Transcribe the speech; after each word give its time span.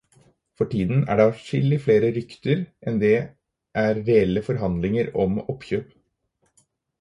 For 0.59 0.65
tiden 0.69 1.03
er 1.07 1.17
det 1.19 1.25
adskillig 1.31 1.77
flere 1.83 2.09
rykter 2.15 2.63
enn 2.93 2.97
det 3.03 3.11
er 3.83 4.01
reelle 4.09 4.45
forhandlinger 4.49 5.13
om 5.27 5.37
oppkjøp. 5.45 5.95